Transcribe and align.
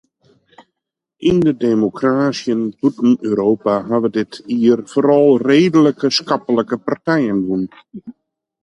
Yn 1.29 1.37
de 1.45 1.53
demokrasyen 1.67 2.61
bûten 2.79 3.11
Europa 3.29 3.73
hawwe 3.89 4.09
dit 4.17 4.33
jier 4.59 4.79
foaral 4.91 5.29
reedlike, 5.47 6.07
skaplike 6.17 6.77
partijen 6.87 7.39
wûn. 7.47 7.63